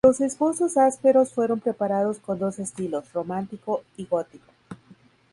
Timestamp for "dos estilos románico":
2.39-3.83